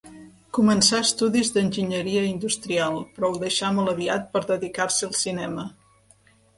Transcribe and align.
Començà 0.57 1.01
estudis 1.07 1.51
d'enginyeria 1.57 2.25
industrial, 2.31 2.99
però 3.19 3.31
ho 3.31 3.39
deixà 3.47 3.73
molt 3.79 3.95
aviat 3.95 4.29
per 4.35 4.45
dedicar-se 4.53 5.11
al 5.11 5.19
cinema. 5.25 5.73